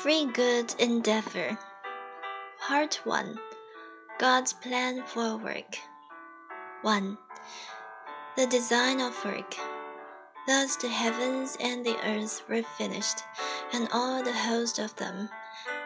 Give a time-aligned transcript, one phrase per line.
[0.00, 1.58] Every Good Endeavor
[2.58, 3.38] Part 1
[4.18, 5.76] God's Plan for Work
[6.80, 7.18] 1.
[8.34, 9.56] The Design of Work
[10.46, 13.18] Thus the heavens and the earth were finished,
[13.74, 15.28] and all the host of them.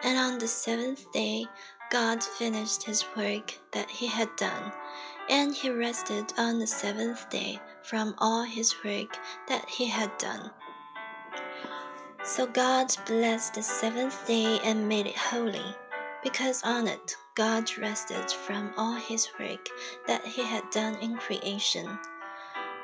[0.03, 1.45] And on the seventh day
[1.91, 4.71] God finished his work that he had done,
[5.29, 10.51] and he rested on the seventh day from all his work that he had done.
[12.25, 15.75] So God blessed the seventh day and made it holy,
[16.23, 19.69] because on it God rested from all his work
[20.07, 21.99] that he had done in creation.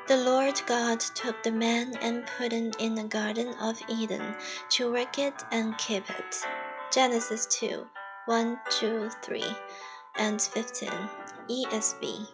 [0.06, 4.36] The Lord God took the man and put him in the Garden of Eden
[4.70, 6.36] to work it and keep it.
[6.92, 7.84] Genesis 2
[8.26, 9.44] 1, 2, 3,
[10.18, 10.88] and 15,
[11.50, 12.28] ESV.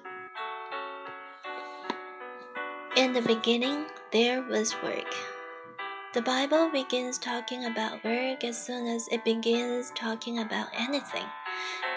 [2.97, 5.38] In the beginning, there was work.
[6.19, 11.27] The Bible begins talking about work as soon as it begins talking about anything.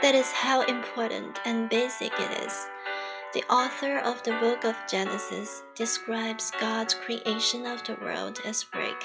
[0.04, 2.54] That is how important and basic it is.
[3.34, 9.04] The author of the book of Genesis describes God's creation of the world as work.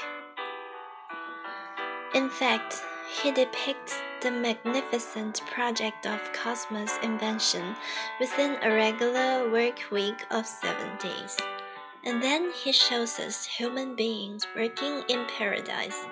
[2.14, 2.82] In fact,
[3.22, 7.74] he depicts the magnificent project of cosmos invention
[8.20, 11.38] within a regular work week of seven days.
[12.06, 16.06] And then he shows us human beings working in paradise.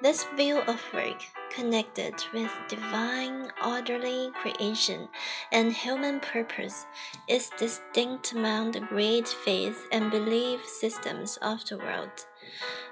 [0.00, 5.10] This view of work, connected with divine orderly creation
[5.52, 6.86] and human purpose,
[7.28, 12.24] is distinct among the great faith and belief systems of the world.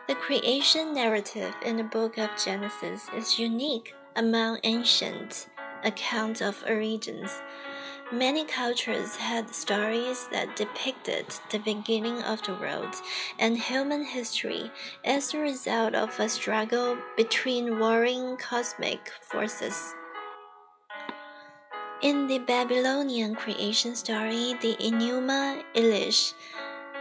[0.06, 5.49] The creation narrative in the book of Genesis is unique among ancient
[5.83, 7.31] accounts of origins
[8.11, 12.95] Many cultures had stories that depicted the beginning of the world
[13.39, 14.73] and human history
[15.05, 19.93] as a result of a struggle between warring cosmic forces.
[22.00, 26.33] In the Babylonian creation story, the Enuma Elish,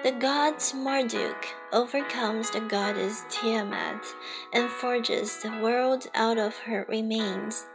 [0.04, 4.06] the god Marduk overcomes the goddess Tiamat
[4.52, 7.66] and forges the world out of her remains.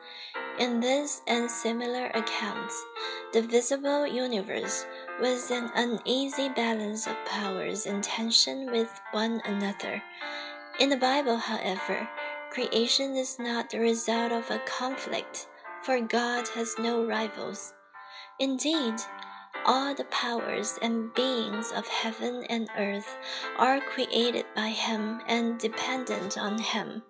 [0.63, 2.85] In this and similar accounts,
[3.33, 4.87] the visible universe
[5.21, 10.01] was an uneasy balance of powers in tension with one another.
[10.79, 12.09] In the Bible, however,
[12.53, 15.49] creation is not the result of a conflict,
[15.83, 17.75] for God has no rivals.
[18.39, 19.01] Indeed,
[19.67, 23.17] all the powers and beings of heaven and earth
[23.59, 27.03] are created by Him and dependent on Him.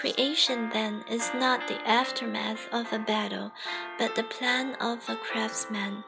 [0.00, 3.50] Creation, then, is not the aftermath of a battle,
[3.98, 6.04] but the plan of a craftsman.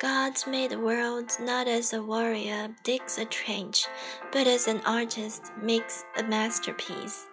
[0.00, 3.86] God made the world not as a warrior digs a trench,
[4.32, 7.28] but as an artist makes a masterpiece.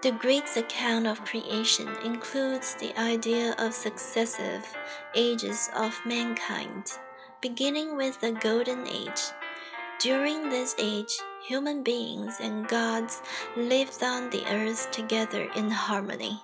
[0.00, 4.64] The Greeks' account of creation includes the idea of successive
[5.14, 6.90] ages of mankind,
[7.42, 9.20] beginning with the Golden Age.
[10.00, 13.22] During this age, human beings and gods
[13.56, 16.40] lived on the earth together in harmony.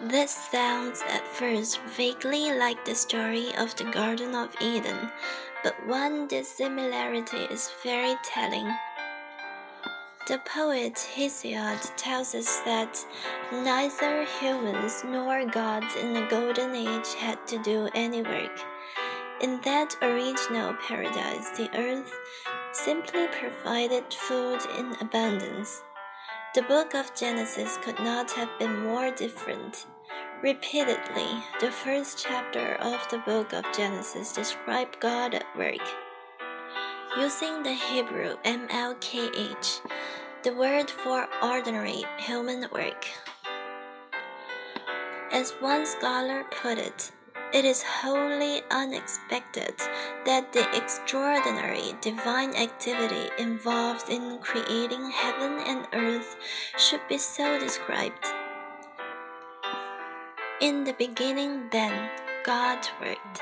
[0.00, 5.10] This sounds at first vaguely like the story of the Garden of Eden,
[5.62, 8.70] but one dissimilarity is very telling.
[10.28, 12.98] The poet Hesiod tells us that
[13.52, 18.60] neither humans nor gods in the Golden Age had to do any work.
[19.40, 22.12] In that original paradise, the earth
[22.84, 25.82] simply provided food in abundance.
[26.54, 29.86] The book of Genesis could not have been more different.
[30.42, 35.80] Repeatedly, the first chapter of the book of Genesis described God at work.
[37.18, 39.80] Using the Hebrew MLKH,
[40.42, 43.06] the word for ordinary human work.
[45.32, 47.10] As one scholar put it,
[47.56, 49.72] it is wholly unexpected
[50.26, 56.36] that the extraordinary divine activity involved in creating heaven and earth
[56.76, 58.26] should be so described.
[60.60, 62.10] In the beginning, then,
[62.44, 63.40] God worked.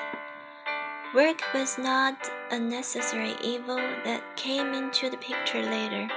[1.13, 6.09] Work was not a necessary evil that came into the picture later,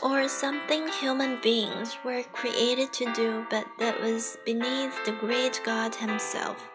[0.00, 5.96] or something human beings were created to do, but that was beneath the great God
[5.96, 6.69] Himself.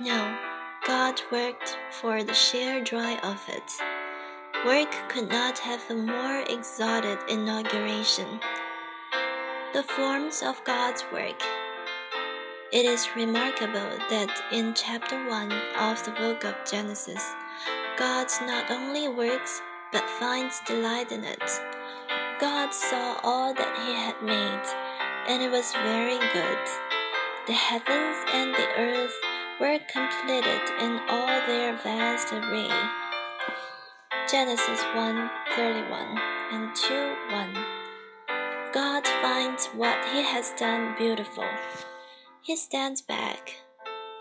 [0.00, 0.36] No,
[0.84, 3.72] God worked for the sheer joy of it.
[4.66, 8.40] Work could not have a more exalted inauguration.
[9.72, 11.40] The forms of God's work.
[12.72, 17.24] It is remarkable that in chapter 1 of the book of Genesis,
[17.96, 19.62] God not only works
[19.92, 21.50] but finds delight in it.
[22.40, 24.66] God saw all that he had made,
[25.28, 26.58] and it was very good.
[27.46, 29.14] The heavens and the earth
[29.60, 32.70] were completed in all their vast array.
[34.28, 36.18] Genesis 1 31
[36.52, 37.56] and 2 1.
[38.72, 41.48] God finds what he has done beautiful.
[42.40, 43.54] He stands back,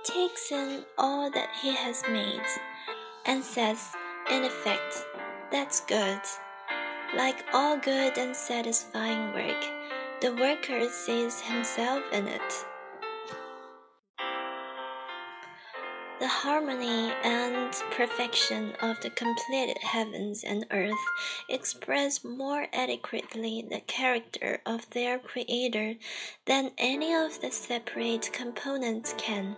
[0.04, 2.46] takes in all that he has made,
[3.26, 3.90] and says,
[4.30, 5.04] in effect,
[5.52, 6.22] that's good.
[7.18, 9.64] Like all good and satisfying work,
[10.22, 12.66] the worker sees himself in it.
[16.24, 21.06] The harmony and perfection of the completed heavens and earth
[21.50, 25.96] express more adequately the character of their Creator
[26.46, 29.58] than any of the separate components can.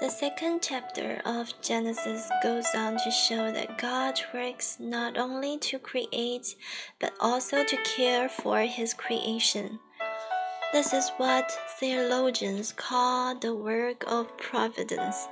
[0.00, 5.80] The second chapter of Genesis goes on to show that God works not only to
[5.80, 6.54] create,
[7.00, 9.80] but also to care for His creation.
[10.72, 11.50] This is what
[11.82, 15.26] theologians call the work of providence.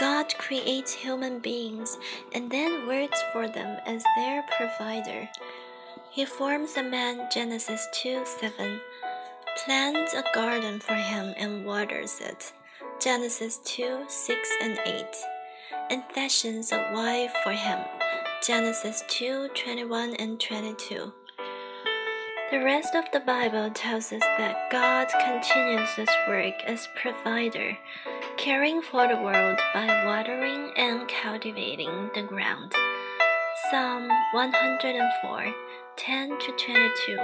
[0.00, 1.98] God creates human beings
[2.32, 5.28] and then works for them as their provider.
[6.10, 8.80] He forms a man, Genesis 2 7,
[9.58, 12.54] plants a garden for him and waters it,
[12.98, 15.04] Genesis 2 6 and 8,
[15.90, 17.80] and fashions a wife for him,
[18.42, 21.12] Genesis 2 21 and 22.
[22.48, 27.76] The rest of the Bible tells us that God continues his work as provider,
[28.36, 32.72] caring for the world by watering and cultivating the ground.
[33.68, 35.54] Psalm 104
[35.96, 37.18] 10 to 22.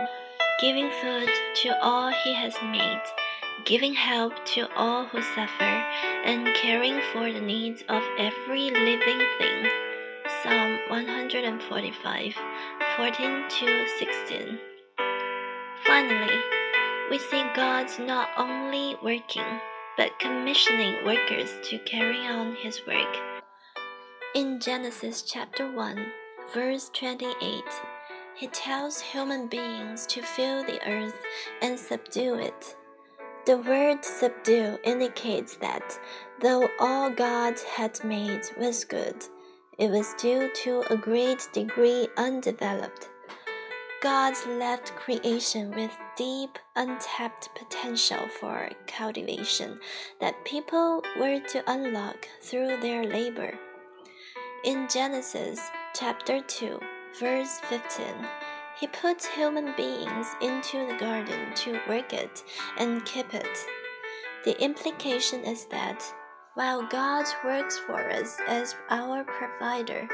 [0.61, 1.29] Giving food
[1.63, 3.03] to all he has made,
[3.65, 5.85] giving help to all who suffer,
[6.25, 9.71] and caring for the needs of every living thing.
[10.43, 12.35] Psalm 145
[12.97, 14.59] 14 to 16.
[15.93, 16.41] Finally,
[17.11, 19.61] we see God not only working,
[19.99, 23.15] but commissioning workers to carry on his work.
[24.35, 26.07] In Genesis chapter 1,
[26.55, 27.63] verse 28,
[28.35, 31.21] he tells human beings to fill the earth
[31.61, 32.75] and subdue it.
[33.45, 36.01] The word subdue indicates that
[36.41, 39.23] though all God had made was good,
[39.77, 43.11] it was still to a great degree undeveloped.
[44.03, 49.79] God left creation with deep, untapped potential for cultivation
[50.19, 53.57] that people were to unlock through their labor.
[54.65, 55.61] In Genesis
[55.95, 56.81] chapter 2,
[57.21, 58.05] verse 15,
[58.81, 62.43] he put human beings into the garden to work it
[62.79, 63.59] and keep it.
[64.45, 66.03] The implication is that
[66.55, 70.09] while God works for us as our provider,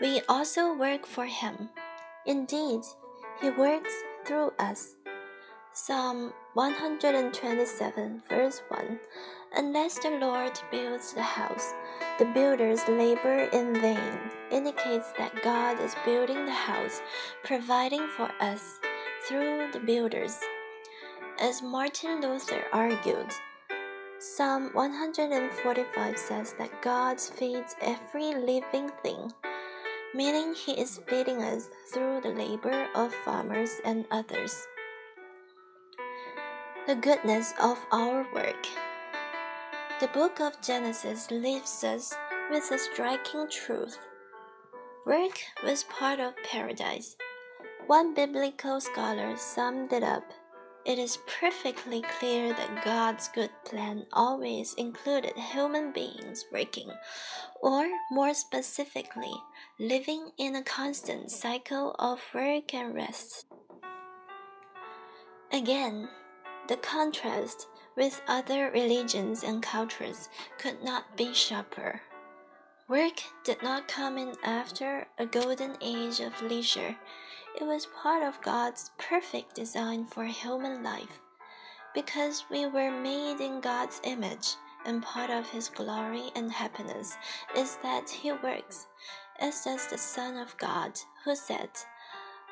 [0.00, 1.68] we also work for Him.
[2.26, 2.80] Indeed,
[3.44, 3.92] he works
[4.24, 4.94] through us.
[5.74, 8.98] Psalm 127, verse 1
[9.56, 11.74] Unless the Lord builds the house,
[12.18, 14.18] the builders labor in vain,
[14.50, 17.02] indicates that God is building the house,
[17.42, 18.80] providing for us
[19.28, 20.38] through the builders.
[21.38, 23.30] As Martin Luther argued,
[24.20, 29.30] Psalm 145 says that God feeds every living thing
[30.14, 34.66] meaning He is feeding us through the labor of farmers and others.
[36.86, 38.66] The goodness of our work.
[40.00, 42.14] The book of Genesis leaves us
[42.50, 43.98] with a striking truth.
[45.06, 47.16] Work was part of paradise.
[47.86, 50.24] One biblical scholar summed it up.
[50.84, 56.90] It is perfectly clear that God's good plan always included human beings working,
[57.62, 59.32] or more specifically,
[59.78, 63.46] living in a constant cycle of work and rest.
[65.50, 66.08] Again,
[66.68, 72.02] the contrast with other religions and cultures could not be sharper.
[72.88, 76.96] Work did not come in after a golden age of leisure.
[77.58, 81.20] It was part of God's perfect design for human life.
[81.94, 87.16] Because we were made in God's image, and part of His glory and happiness
[87.56, 88.86] is that He works
[89.38, 91.70] as does the Son of God, who said,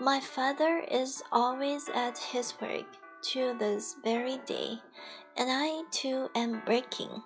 [0.01, 2.87] My Father is always at his work
[3.23, 4.79] to this very day,
[5.37, 7.23] and I too am working.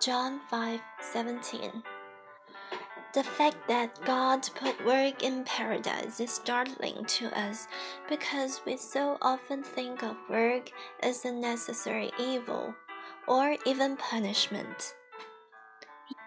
[0.00, 1.82] John 5 17.
[3.14, 7.68] The fact that God put work in paradise is startling to us
[8.08, 12.74] because we so often think of work as a necessary evil
[13.28, 14.94] or even punishment.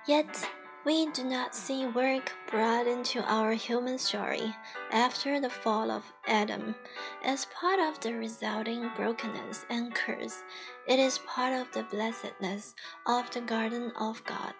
[0.07, 0.47] Yet,
[0.85, 4.53] We do not see work brought into our human story
[4.91, 6.75] after the fall of Adam
[7.23, 10.43] as part of the resulting brokenness and curse.
[10.87, 12.75] It is part of the blessedness
[13.07, 14.53] of the garden of God.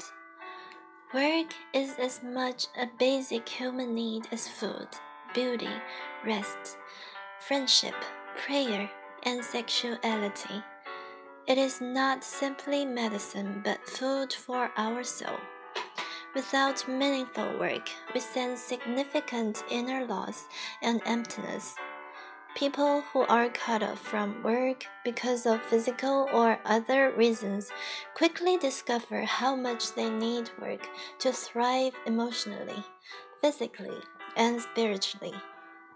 [1.13, 4.87] Work is as much a basic human need as food,
[5.35, 5.69] beauty,
[6.25, 6.77] rest,
[7.39, 7.93] friendship,
[8.35, 8.89] prayer,
[9.23, 10.63] and sexuality.
[11.47, 15.37] It is not simply medicine but food for our soul.
[16.33, 20.47] Without meaningful work, we sense significant inner loss
[20.81, 21.75] and emptiness.
[22.55, 27.69] People who are cut off from work because of physical or other reasons
[28.13, 30.87] quickly discover how much they need work
[31.19, 32.81] to thrive emotionally,
[33.41, 33.99] physically,
[34.37, 35.33] and spiritually.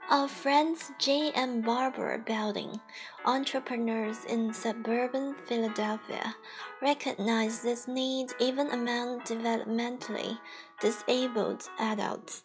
[0.10, 2.82] Our friends Jay and Barbara Belding,
[3.24, 6.36] entrepreneurs in suburban Philadelphia,
[6.82, 10.38] recognize this need even among developmentally
[10.82, 12.44] disabled adults.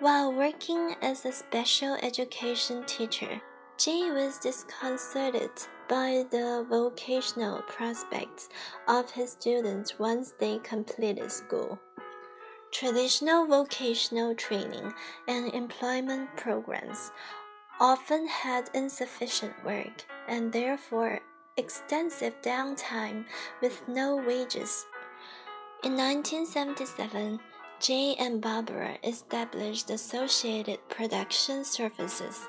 [0.00, 3.42] While working as a special education teacher,
[3.78, 5.50] Jay was disconcerted
[5.88, 8.48] by the vocational prospects
[8.86, 11.80] of his students once they completed school.
[12.70, 14.94] Traditional vocational training
[15.26, 17.10] and employment programs
[17.80, 21.18] often had insufficient work and therefore
[21.56, 23.24] extensive downtime
[23.60, 24.86] with no wages.
[25.82, 27.40] In 1977,
[27.80, 32.48] Jay and Barbara established Associated Production Services,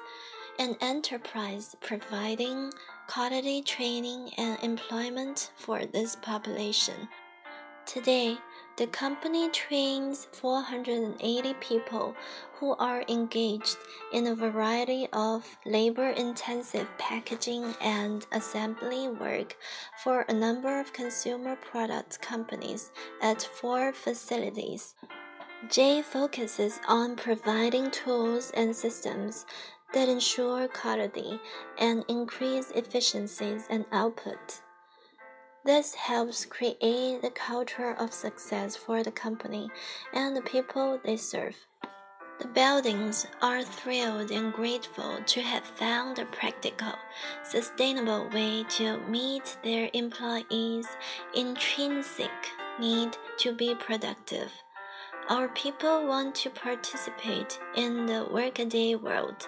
[0.57, 2.73] an enterprise providing
[3.07, 7.07] quality training and employment for this population.
[7.85, 8.37] Today,
[8.77, 12.15] the company trains 480 people
[12.53, 13.77] who are engaged
[14.13, 19.57] in a variety of labor intensive packaging and assembly work
[20.03, 24.95] for a number of consumer product companies at four facilities.
[25.67, 29.45] Jay focuses on providing tools and systems
[29.93, 31.37] that ensure quality
[31.77, 34.61] and increase efficiencies and output.
[35.65, 39.69] This helps create the culture of success for the company
[40.13, 41.57] and the people they serve.
[42.39, 46.93] The Beldings are thrilled and grateful to have found a practical,
[47.43, 50.87] sustainable way to meet their employees'
[51.35, 52.31] intrinsic
[52.79, 54.53] need to be productive.
[55.29, 59.47] Our people want to participate in the workaday world,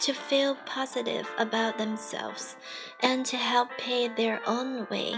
[0.00, 2.56] to feel positive about themselves,
[2.98, 5.14] and to help pay their own way.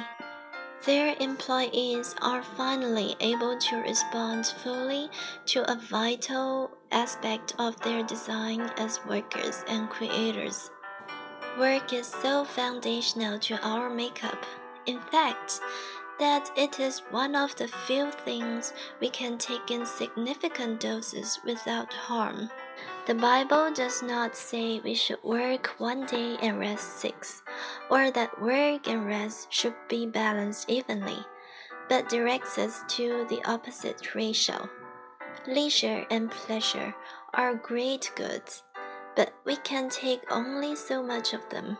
[0.85, 5.09] Their employees are finally able to respond fully
[5.47, 10.71] to a vital aspect of their design as workers and creators.
[11.59, 14.45] Work is so foundational to our makeup.
[14.85, 15.61] In fact,
[16.23, 21.93] that it is one of the few things we can take in significant doses without
[21.93, 22.49] harm.
[23.09, 27.43] The Bible does not say we should work one day and rest six,
[27.91, 31.19] or that work and rest should be balanced evenly,
[31.89, 34.71] but directs us to the opposite ratio.
[35.49, 36.95] Leisure and pleasure
[37.35, 38.63] are great goods,
[39.17, 41.77] but we can take only so much of them.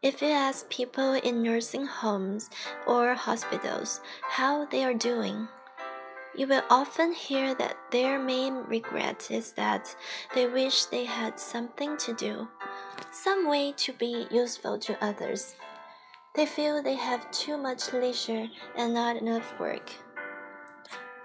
[0.00, 2.50] If you ask people in nursing homes
[2.86, 5.48] or hospitals how they are doing,
[6.36, 9.96] you will often hear that their main regret is that
[10.36, 12.46] they wish they had something to do,
[13.10, 15.56] some way to be useful to others.
[16.36, 19.90] They feel they have too much leisure and not enough work.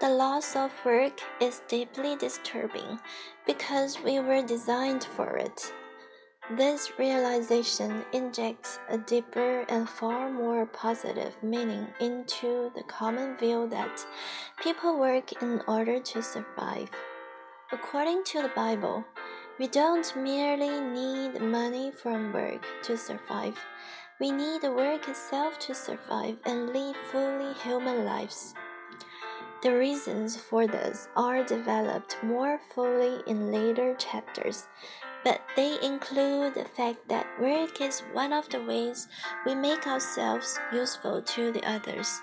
[0.00, 2.98] The loss of work is deeply disturbing
[3.46, 5.72] because we were designed for it.
[6.50, 14.06] This realization injects a deeper and far more positive meaning into the common view that
[14.62, 16.90] people work in order to survive.
[17.72, 19.06] According to the Bible,
[19.58, 23.58] we don't merely need money from work to survive.
[24.20, 28.54] We need the work itself to survive and live fully human lives.
[29.62, 34.68] The reasons for this are developed more fully in later chapters,
[35.24, 39.08] but they include the fact that work is one of the ways
[39.46, 42.20] we make ourselves useful to the others,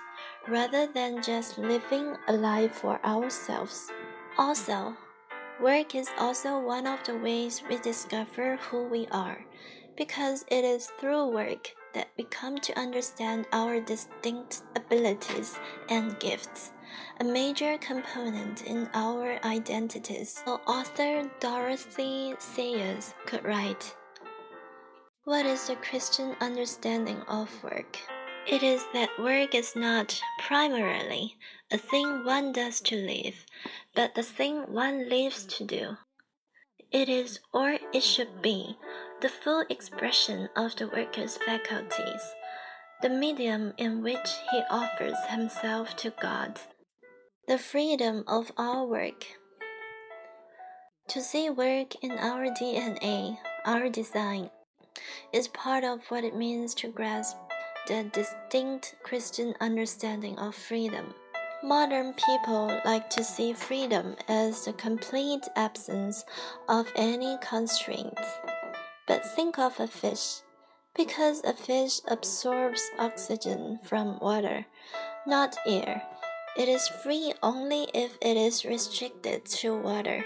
[0.48, 3.90] rather than just living a life for ourselves.
[4.38, 4.96] Also,
[5.60, 9.44] work is also one of the ways we discover who we are,
[9.96, 15.58] because it is through work that we come to understand our distinct abilities
[15.90, 16.72] and gifts
[17.20, 20.42] a major component in our identities.
[20.46, 23.94] Author Dorothy Sayers could write
[25.24, 27.98] What is the Christian understanding of work?
[28.46, 31.36] It is that work is not primarily
[31.70, 33.46] a thing one does to live,
[33.94, 35.96] but the thing one lives to do.
[36.90, 38.76] It is, or it should be,
[39.20, 42.34] the full expression of the worker's faculties,
[43.00, 46.60] the medium in which he offers himself to God,
[47.48, 49.26] the freedom of our work.
[51.08, 54.48] To see work in our DNA, our design,
[55.32, 57.36] is part of what it means to grasp
[57.88, 61.14] the distinct Christian understanding of freedom.
[61.64, 66.24] Modern people like to see freedom as the complete absence
[66.68, 68.22] of any constraints.
[69.08, 70.42] But think of a fish.
[70.94, 74.66] Because a fish absorbs oxygen from water,
[75.26, 76.02] not air,
[76.56, 80.24] it is free only if it is restricted to water.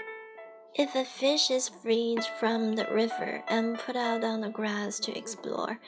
[0.75, 5.17] If a fish is freed from the river and put out on the grass to
[5.17, 5.79] explore,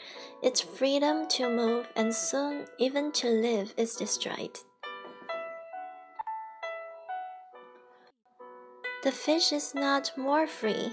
[0.42, 4.58] its freedom to move and soon even to live is destroyed.
[9.04, 10.92] The fish is not more free,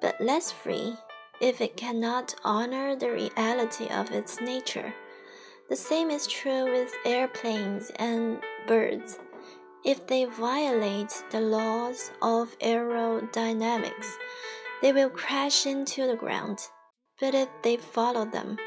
[0.00, 0.96] but less free
[1.40, 4.94] if it cannot honor the reality of its nature.
[5.68, 9.18] The same is true with airplanes and birds.
[9.84, 14.16] If they violate the laws of aerodynamics,
[14.82, 16.60] they will crash into the ground.
[17.18, 18.58] But if they follow them,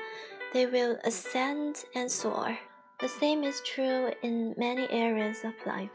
[0.54, 2.58] they will ascend and soar.
[3.00, 5.92] The same is true in many areas of life.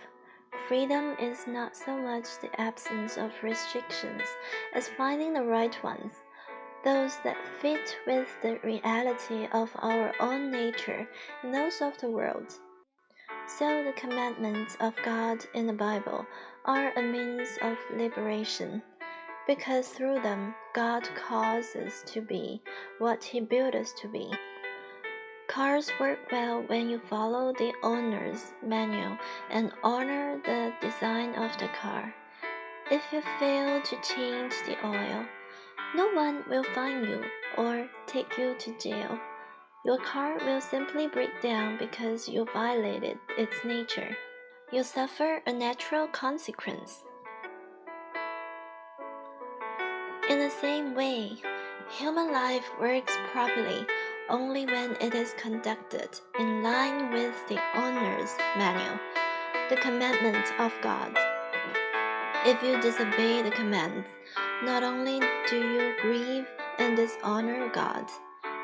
[0.68, 4.22] Freedom is not so much the absence of restrictions
[4.72, 6.12] as finding the right ones,
[6.84, 11.06] those that fit with the reality of our own nature
[11.42, 12.52] and those of the world.
[13.46, 16.26] So the commandments of God in the Bible
[16.64, 18.82] are a means of liberation,
[19.46, 22.62] because through them God calls us to be
[22.98, 24.30] what He built us to be.
[25.48, 29.18] Cars work well when you follow the owner's manual
[29.50, 32.14] and honor the design of the car.
[32.90, 35.26] If you fail to change the oil,
[35.94, 37.22] no one will find you
[37.58, 39.18] or take you to jail.
[39.84, 44.16] Your car will simply break down because you violated its nature.
[44.72, 47.04] You suffer a natural consequence.
[50.30, 51.32] In the same way,
[51.90, 53.84] human life works properly
[54.30, 58.98] only when it is conducted in line with the owner's manual,
[59.68, 61.14] the commandment of God.
[62.46, 64.08] If you disobey the commands,
[64.62, 66.46] not only do you grieve
[66.78, 68.04] and dishonor God,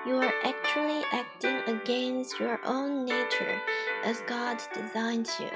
[0.07, 3.61] you are actually acting against your own nature
[4.05, 5.51] as God designed you.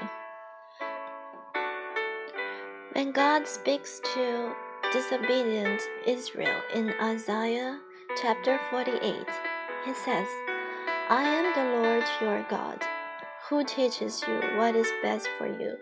[2.91, 4.53] When God speaks to
[4.91, 7.79] disobedient Israel in Isaiah
[8.21, 9.25] chapter 48,
[9.85, 10.27] he says,
[11.09, 12.85] I am the Lord your God,
[13.47, 15.77] who teaches you what is best for you,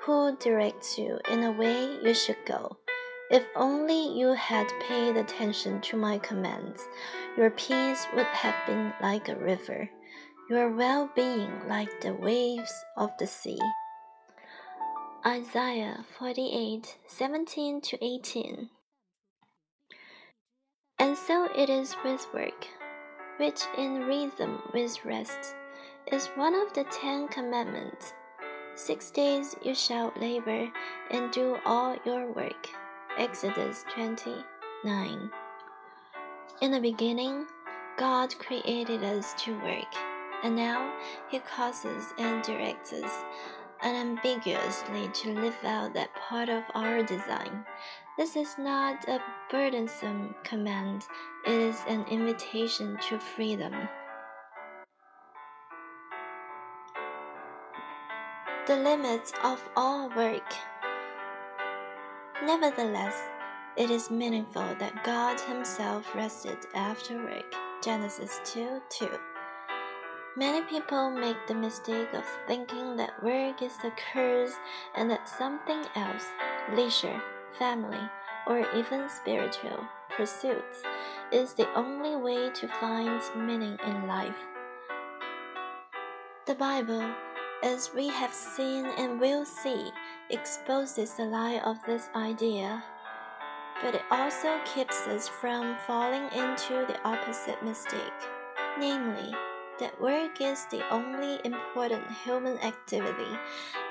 [0.00, 2.78] who directs you in the way you should go.
[3.30, 6.82] If only you had paid attention to my commands,
[7.36, 9.88] your peace would have been like a river,
[10.48, 13.60] your well being like the waves of the sea.
[15.24, 18.70] Isaiah 48 17 to 18.
[20.98, 22.66] And so it is with work
[23.40, 25.56] which in rhythm with rest
[26.12, 28.12] is one of the Ten Commandments.
[28.74, 30.70] Six days you shall labor
[31.10, 32.68] and do all your work.
[33.20, 35.30] Exodus 29.
[36.62, 37.44] In the beginning,
[37.98, 39.94] God created us to work,
[40.42, 40.90] and now
[41.28, 43.12] He causes and directs us
[43.82, 47.66] unambiguously to live out that part of our design.
[48.16, 51.04] This is not a burdensome command,
[51.46, 53.74] it is an invitation to freedom.
[58.66, 60.54] The limits of all work.
[62.42, 63.28] Nevertheless,
[63.76, 67.54] it is meaningful that God Himself rested after work.
[67.82, 69.08] Genesis 2 2.
[70.36, 74.54] Many people make the mistake of thinking that work is the curse
[74.94, 76.24] and that something else,
[76.72, 77.20] leisure,
[77.58, 78.08] family,
[78.46, 80.82] or even spiritual pursuits
[81.32, 84.46] is the only way to find meaning in life.
[86.46, 87.14] The Bible,
[87.62, 89.90] as we have seen and will see,
[90.30, 92.82] exposes the lie of this idea,
[93.82, 98.00] but it also keeps us from falling into the opposite mistake,
[98.78, 99.34] namely,
[99.78, 103.38] that work is the only important human activity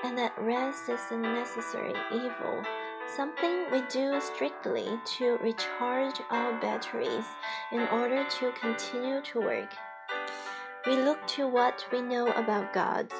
[0.04, 2.62] and that rest is a necessary evil
[3.16, 7.24] something we do strictly to recharge our batteries
[7.72, 9.74] in order to continue to work.
[10.86, 13.10] we look to what we know about God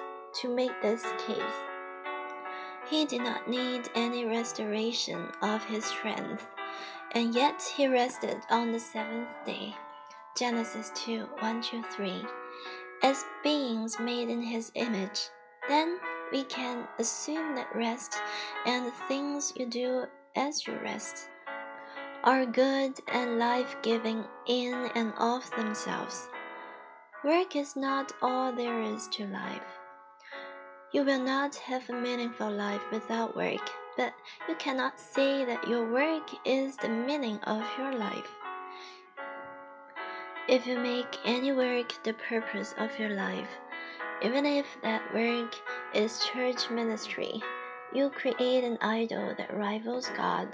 [0.40, 1.69] to make this case.
[2.90, 6.48] He did not need any restoration of his strength,
[7.12, 9.76] and yet he rested on the seventh day.
[10.36, 12.26] Genesis 2 1 3.
[13.04, 15.28] As beings made in his image,
[15.68, 16.00] then
[16.32, 18.20] we can assume that rest
[18.66, 21.30] and the things you do as you rest
[22.24, 26.28] are good and life giving in and of themselves.
[27.22, 29.79] Work is not all there is to life.
[30.92, 34.12] You will not have a meaningful life without work, but
[34.48, 38.26] you cannot say that your work is the meaning of your life.
[40.48, 43.48] If you make any work the purpose of your life,
[44.20, 45.54] even if that work
[45.94, 47.40] is church ministry,
[47.94, 50.48] you create an idol that rivals God.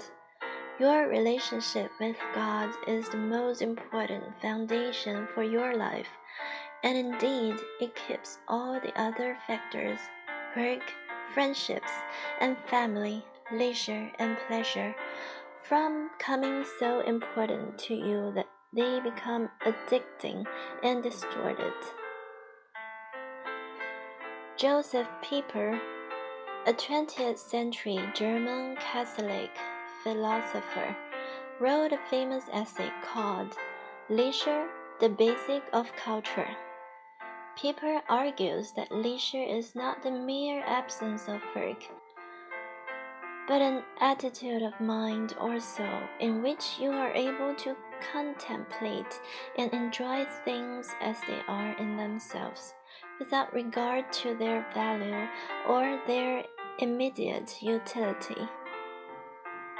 [0.79, 6.09] Your relationship with God is the most important foundation for your life,
[6.83, 9.99] and indeed, it keeps all the other factors
[10.57, 10.91] work,
[11.33, 11.91] friendships,
[12.41, 14.95] and family, leisure, and pleasure
[15.63, 20.45] from coming so important to you that they become addicting
[20.83, 21.73] and distorted.
[24.57, 25.79] Josef Pieper,
[26.65, 29.51] a 20th century German Catholic
[30.03, 30.95] philosopher,
[31.59, 33.55] wrote a famous essay called
[34.09, 34.67] Leisure,
[34.99, 36.49] the Basis of Culture.
[37.59, 41.83] Pieper argues that leisure is not the mere absence of work,
[43.47, 47.75] but an attitude of mind or soul in which you are able to
[48.11, 49.19] contemplate
[49.57, 52.75] and enjoy things as they are in themselves,
[53.17, 55.27] without regard to their value
[55.67, 56.43] or their
[56.77, 58.47] immediate utility.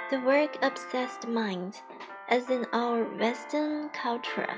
[0.09, 1.79] The work obsessed mind,
[2.27, 4.57] as in our Western culture,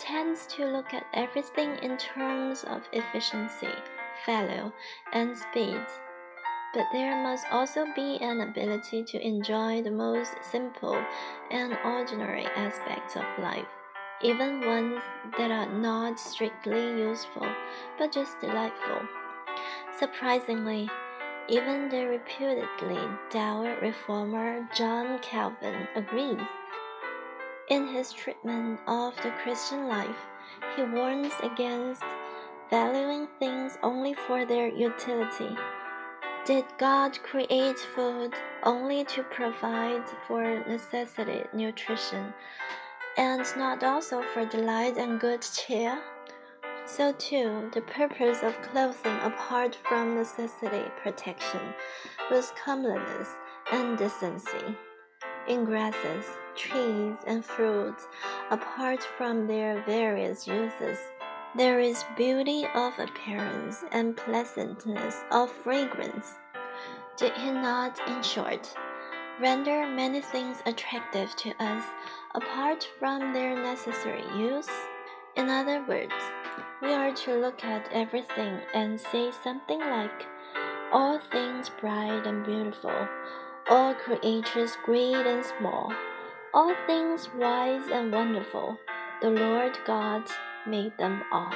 [0.00, 3.68] tends to look at everything in terms of efficiency,
[4.24, 4.72] value,
[5.12, 5.80] and speed.
[6.72, 11.04] But there must also be an ability to enjoy the most simple
[11.50, 13.68] and ordinary aspects of life,
[14.22, 15.02] even ones
[15.36, 17.46] that are not strictly useful,
[17.98, 19.00] but just delightful.
[19.98, 20.88] Surprisingly,
[21.48, 26.46] even the reputedly dour reformer John Calvin agrees.
[27.70, 30.26] In his treatment of the Christian life,
[30.74, 32.02] he warns against
[32.68, 35.56] valuing things only for their utility.
[36.44, 42.34] Did God create food only to provide for necessity, nutrition,
[43.16, 46.02] and not also for delight and good cheer?
[46.86, 51.72] So, too, the purpose of clothing apart from necessity protection
[52.32, 53.28] was comeliness
[53.70, 54.76] and decency.
[55.48, 58.06] In grasses, trees, and fruits,
[58.50, 60.98] apart from their various uses,
[61.56, 66.38] there is beauty of appearance and pleasantness of fragrance.
[67.16, 68.72] Did he not, in short,
[69.40, 71.84] render many things attractive to us
[72.34, 74.68] apart from their necessary use?
[75.36, 76.14] In other words,
[76.82, 80.26] we are to look at everything and say something like,
[80.92, 83.08] All things bright and beautiful,
[83.70, 85.92] all creatures great and small,
[86.52, 88.76] all things wise and wonderful,
[89.22, 90.24] the Lord God
[90.66, 91.52] made them all.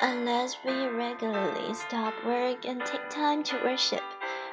[0.00, 4.02] Unless we regularly stop work and take time to worship,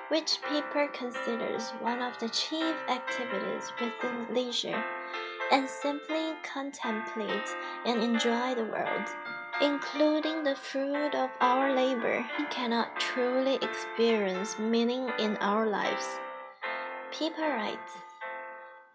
[0.09, 4.83] which Pieper considers one of the chief activities within leisure,
[5.53, 9.07] and simply contemplate and enjoy the world,
[9.61, 16.07] including the fruit of our labor, we cannot truly experience meaning in our lives.
[17.11, 17.91] Pieper writes,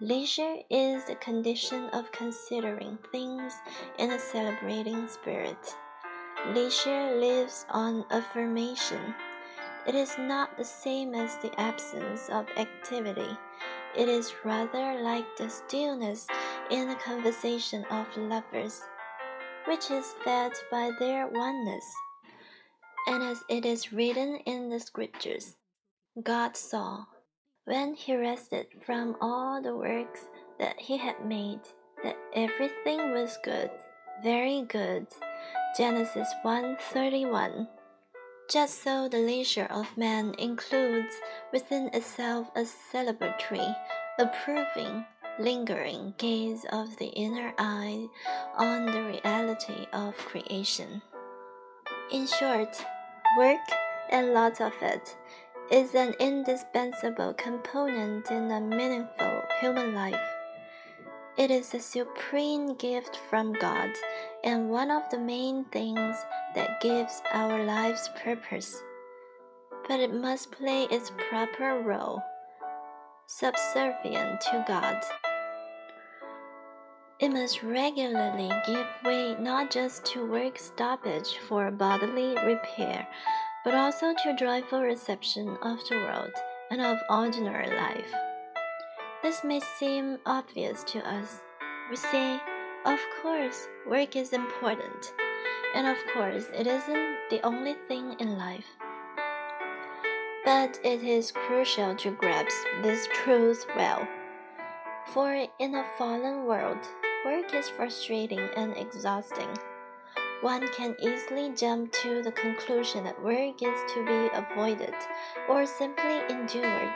[0.00, 3.54] Leisure is the condition of considering things
[3.98, 5.76] in a celebrating spirit.
[6.48, 9.14] Leisure lives on affirmation.
[9.86, 13.36] It is not the same as the absence of activity.
[13.96, 16.26] It is rather like the stillness
[16.70, 18.82] in the conversation of lovers,
[19.66, 21.84] which is fed by their oneness.
[23.06, 25.56] And as it is written in the scriptures,
[26.22, 27.04] God saw,
[27.64, 31.60] when he rested from all the works that he had made,
[32.02, 33.70] that everything was good,
[34.22, 35.06] very good.
[35.76, 37.68] Genesis 1:31.
[38.48, 41.14] Just so the leisure of man includes
[41.52, 43.74] within itself a celebratory,
[44.18, 45.04] approving,
[45.38, 48.08] lingering gaze of the inner eye
[48.56, 51.02] on the reality of creation.
[52.12, 52.76] In short,
[53.36, 53.66] work,
[54.10, 55.16] and lots of it,
[55.70, 60.20] is an indispensable component in a meaningful human life.
[61.36, 63.90] It is a supreme gift from God
[64.44, 66.16] and one of the main things
[66.54, 68.80] that gives our lives purpose.
[69.88, 72.22] But it must play its proper role,
[73.26, 75.02] subservient to God.
[77.20, 83.06] It must regularly give way not just to work stoppage for bodily repair,
[83.64, 86.32] but also to joyful reception of the world
[86.70, 88.12] and of ordinary life.
[89.22, 91.40] This may seem obvious to us.
[91.88, 92.38] We say,
[92.84, 95.14] of course, work is important,
[95.74, 98.66] and of course, it isn't the only thing in life.
[100.44, 104.06] But it is crucial to grasp this truth well.
[105.06, 106.86] For in a fallen world,
[107.24, 109.48] Work is frustrating and exhausting.
[110.42, 114.92] One can easily jump to the conclusion that work is to be avoided
[115.48, 116.92] or simply endured.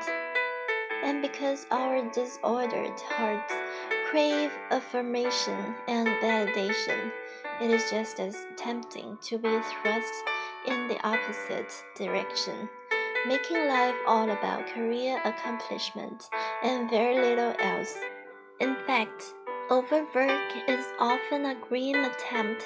[1.02, 3.54] And because our disordered hearts
[4.10, 7.10] crave affirmation and validation,
[7.62, 10.12] it is just as tempting to be thrust
[10.66, 12.68] in the opposite direction,
[13.26, 16.28] making life all about career accomplishment
[16.62, 17.94] and very little else.
[18.60, 19.34] In fact,
[19.70, 22.64] Overwork is often a grim attempt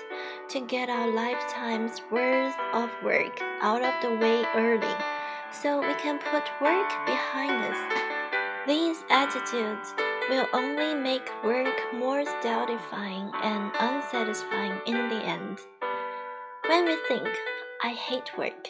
[0.50, 4.94] to get our lifetime's worth of work out of the way early
[5.50, 8.66] so we can put work behind us.
[8.68, 9.92] These attitudes
[10.30, 15.58] will only make work more stultifying and unsatisfying in the end.
[16.68, 17.28] When we think,
[17.82, 18.68] I hate work,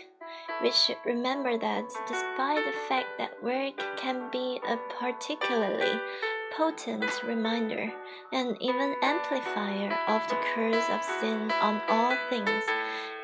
[0.60, 6.00] we should remember that despite the fact that work can be a particularly
[6.56, 7.92] potent reminder
[8.32, 12.62] and even amplifier of the curse of sin on all things.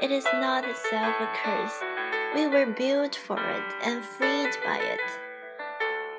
[0.01, 1.83] It is not itself a curse.
[2.35, 5.01] We were built for it and freed by it.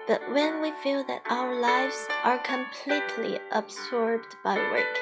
[0.08, 4.98] But when we feel that our lives are completely absorbed by work,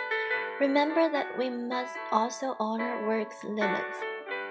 [0.59, 3.97] remember that we must also honor work's limits.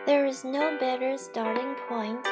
[0.07, 2.25] There is no better starting point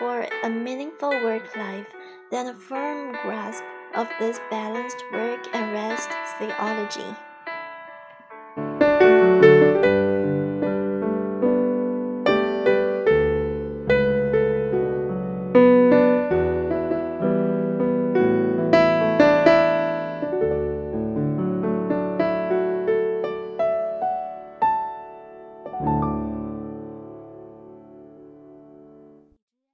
[0.00, 1.86] for a meaningful work life
[2.32, 3.62] than a firm grasp
[3.94, 6.08] of this balanced work and rest
[6.40, 7.16] theology.